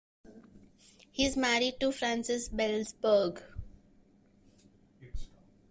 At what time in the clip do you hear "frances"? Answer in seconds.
1.91-2.49